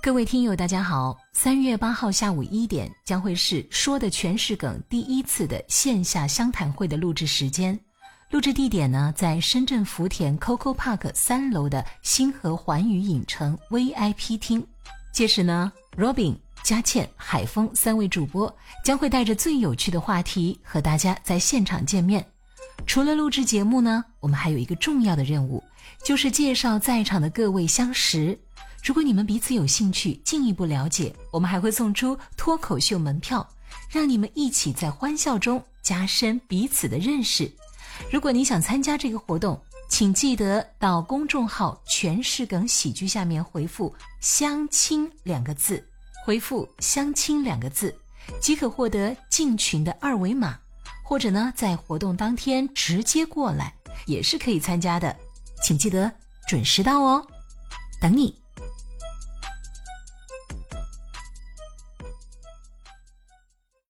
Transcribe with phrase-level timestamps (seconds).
[0.00, 1.18] 各位听友，大家好！
[1.32, 7.78] 三月八号下午一点将会是说的全是梗第一次的线下相谈会的录制时间，
[8.30, 14.64] 录制地点呢在深圳福田 COCO Park 三楼的星河环宇影城 VIP 厅。
[15.12, 18.54] 届时呢，Robin、佳倩、海峰三位主播
[18.84, 22.24] 将会带着最有趣的话题和大家在现场见面。
[22.86, 25.62] 除了录制节目呢，我们还有一个重要的任务，
[26.04, 28.38] 就是介绍在场的各位相识。
[28.82, 33.46] 如果你们彼此有兴趣进一步了解，我们还会送出脱口秀门票，
[33.90, 37.50] 让你们一起在欢笑中加深彼此的认识。
[38.10, 45.84] 如果你想参加这个活动，请记得到公众号“全是梗喜剧”下面回复“相亲”两个字，
[46.24, 47.94] 回复“相亲”两个字，
[48.40, 50.58] 即可获得进群的二维码，
[51.02, 53.74] 或者呢，在活动当天直接过来
[54.06, 55.14] 也是可以参加的。
[55.62, 56.10] 请记得
[56.46, 57.26] 准时到哦，
[58.00, 58.34] 等你。